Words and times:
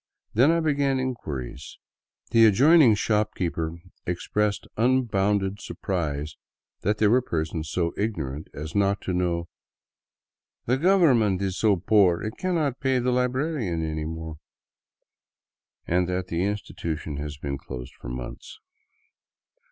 Then 0.33 0.49
I 0.49 0.61
began 0.61 0.99
inquiries. 0.99 1.77
The 2.31 2.47
adjoining 2.47 2.95
shopkeeper 2.95 3.77
expressed 4.07 4.67
unbounded 4.75 5.61
surprise 5.61 6.37
that 6.79 6.97
there 6.97 7.11
were 7.11 7.21
persons 7.21 7.69
so 7.69 7.93
ignorant 7.95 8.47
as 8.51 8.73
not 8.73 8.99
to 9.01 9.13
know" 9.13 9.47
the 10.65 10.79
government 10.79 11.39
is 11.43 11.55
so 11.55 11.75
poor 11.75 12.23
it 12.23 12.35
cannot 12.39 12.79
pay 12.79 12.97
the 12.97 13.11
librarian 13.11 13.85
any 13.85 14.05
more," 14.05 14.37
and 15.85 16.09
that 16.09 16.29
the 16.29 16.45
institution 16.45 17.17
had 17.17 17.33
been 17.39 17.59
closed 17.59 17.93
for 17.93 18.09
months. 18.09 18.57